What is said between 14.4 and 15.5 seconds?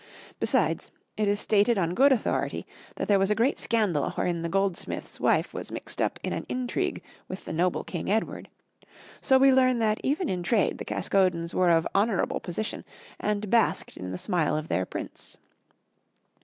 of their prince.